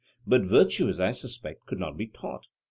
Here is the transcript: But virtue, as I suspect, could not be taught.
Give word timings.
But 0.25 0.47
virtue, 0.47 0.89
as 0.89 0.99
I 0.99 1.11
suspect, 1.11 1.67
could 1.67 1.77
not 1.79 1.95
be 1.95 2.07
taught. 2.07 2.47